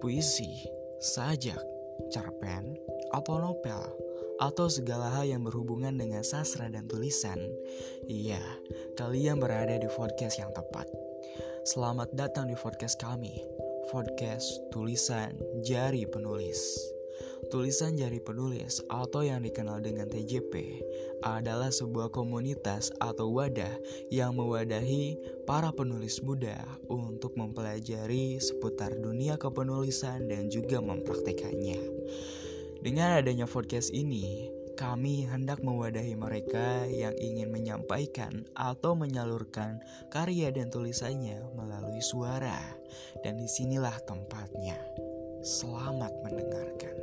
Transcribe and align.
puisi, 0.00 0.66
sajak, 1.00 1.60
cerpen, 2.12 2.76
atau 3.12 3.40
novel, 3.40 3.82
atau 4.40 4.68
segala 4.68 5.08
hal 5.12 5.28
yang 5.28 5.42
berhubungan 5.44 5.96
dengan 5.96 6.20
sastra 6.20 6.68
dan 6.68 6.88
tulisan. 6.88 7.38
Iya, 8.08 8.40
kalian 9.00 9.40
berada 9.40 9.76
di 9.76 9.88
podcast 9.92 10.36
yang 10.40 10.52
tepat. 10.52 10.88
Selamat 11.66 12.12
datang 12.14 12.46
di 12.46 12.56
podcast 12.56 13.00
kami, 13.00 13.42
podcast 13.90 14.46
tulisan 14.70 15.34
jari 15.66 16.06
penulis. 16.06 16.95
Tulisan 17.46 17.94
Jari 17.94 18.18
Penulis 18.18 18.82
atau 18.90 19.22
yang 19.22 19.44
dikenal 19.44 19.84
dengan 19.84 20.10
TJP 20.10 20.82
adalah 21.22 21.70
sebuah 21.70 22.10
komunitas 22.10 22.90
atau 22.98 23.30
wadah 23.30 23.70
yang 24.10 24.34
mewadahi 24.34 25.14
para 25.46 25.70
penulis 25.70 26.18
muda 26.26 26.58
untuk 26.90 27.38
mempelajari 27.38 28.42
seputar 28.42 28.98
dunia 28.98 29.38
kepenulisan 29.38 30.26
dan 30.26 30.50
juga 30.50 30.82
mempraktekannya. 30.82 31.80
Dengan 32.82 33.18
adanya 33.18 33.50
podcast 33.50 33.90
ini, 33.90 34.50
kami 34.76 35.24
hendak 35.24 35.64
mewadahi 35.64 36.12
mereka 36.14 36.84
yang 36.84 37.16
ingin 37.16 37.48
menyampaikan 37.48 38.44
atau 38.52 38.92
menyalurkan 38.92 39.80
karya 40.12 40.52
dan 40.52 40.68
tulisannya 40.68 41.40
melalui 41.56 42.04
suara. 42.04 42.60
Dan 43.24 43.40
di 43.40 43.48
sinilah 43.48 43.96
tempatnya. 44.04 44.76
Selamat 45.40 46.12
mendengarkan. 46.20 46.95